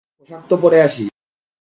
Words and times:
পোশাক 0.17 0.41
তো 0.49 0.55
পরে 0.63 0.77
আসি। 0.81 1.03